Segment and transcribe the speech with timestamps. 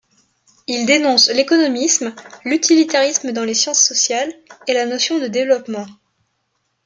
[0.65, 4.33] Il dénonce l'économisme, l'utilitarisme dans les sciences sociales
[4.65, 5.85] et la notion de développement.